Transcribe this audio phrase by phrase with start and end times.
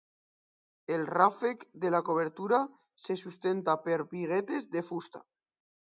[0.95, 2.61] El ràfec de la coberta
[3.05, 5.27] se sustenta per biguetes de fusta.